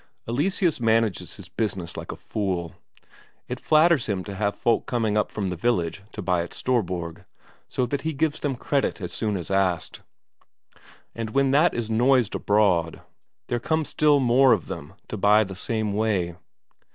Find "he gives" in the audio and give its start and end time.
8.01-8.39